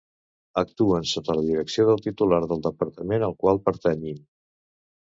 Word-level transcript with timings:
Actuen 0.61 1.05
sota 1.11 1.35
la 1.41 1.43
direcció 1.51 1.87
del 1.91 2.03
titular 2.07 2.41
del 2.55 2.65
departament 2.71 3.29
al 3.31 3.39
qual 3.45 3.65
pertanyin. 3.71 4.23